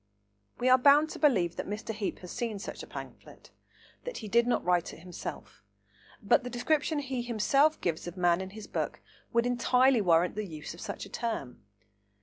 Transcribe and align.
We 0.57 0.67
are 0.67 0.79
bound 0.79 1.11
to 1.11 1.19
believe 1.19 1.57
that 1.57 1.67
Mr. 1.67 1.93
Heape 1.93 2.17
has 2.21 2.31
seen 2.31 2.57
such 2.57 2.81
a 2.81 2.87
pamphlet, 2.87 3.49
and 3.99 4.05
that 4.05 4.17
he 4.17 4.27
did 4.27 4.47
not 4.47 4.65
write 4.65 4.93
it 4.95 5.01
himself, 5.01 5.63
but 6.23 6.43
the 6.43 6.49
description 6.49 6.97
he 6.97 7.21
himself 7.21 7.79
gives 7.81 8.07
of 8.07 8.17
man 8.17 8.41
in 8.41 8.49
his 8.49 8.65
book 8.65 8.99
would 9.31 9.45
entirely 9.45 10.01
warrant 10.01 10.33
the 10.33 10.43
use 10.47 10.73
of 10.73 10.81
such 10.81 11.05
a 11.05 11.09
term. 11.09 11.61